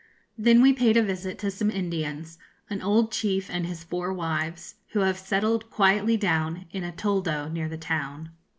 [0.35, 2.39] Then we paid a visit to some Indians
[2.71, 7.49] an old chief and his four wives, who have settled quietly down in a toldo
[7.49, 8.31] near the town.